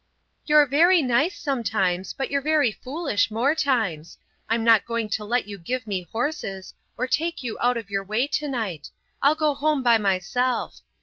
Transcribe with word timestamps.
"You're 0.47 0.65
very 0.65 1.03
nice 1.03 1.37
sometimes, 1.39 2.11
but 2.13 2.31
you're 2.31 2.41
very 2.41 2.71
foolish 2.71 3.29
more 3.29 3.53
times. 3.53 4.17
I'm 4.49 4.63
not 4.63 4.87
going 4.87 5.09
to 5.09 5.23
let 5.23 5.47
you 5.47 5.59
give 5.59 5.85
me 5.85 6.07
horses, 6.11 6.73
or 6.97 7.05
take 7.05 7.43
you 7.43 7.55
out 7.59 7.77
of 7.77 7.91
your 7.91 8.03
way 8.03 8.25
to 8.25 8.47
night. 8.47 8.89
I'll 9.21 9.35
go 9.35 9.53
home 9.53 9.83
by 9.83 9.99
myself. 9.99 10.79